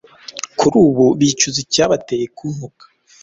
Kurubu 0.59 1.05
bicuza 1.19 1.57
icya 1.65 1.85
bateye 1.91 2.25
kuntuka 2.37 2.83